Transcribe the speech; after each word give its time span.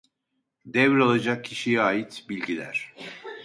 Devralacak 0.65 1.45
kişiye 1.45 1.81
ait 1.81 2.25
bilgiler 2.29 2.93